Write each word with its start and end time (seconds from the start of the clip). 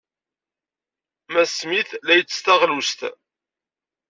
Mass 1.31 1.51
Smith 1.59 1.91
la 2.05 2.13
ittess 2.19 2.39
taɣlust. 2.45 2.99